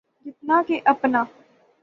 جتنا 0.25 0.61
کہ 0.67 0.79
اپنا۔ 0.85 1.23